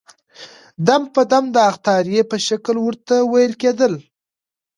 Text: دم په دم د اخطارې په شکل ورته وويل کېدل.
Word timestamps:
دم 0.87 1.03
په 1.13 1.21
دم 1.31 1.45
د 1.55 1.57
اخطارې 1.69 2.21
په 2.31 2.37
شکل 2.47 2.75
ورته 2.81 3.15
وويل 3.21 3.53
کېدل. 3.61 3.93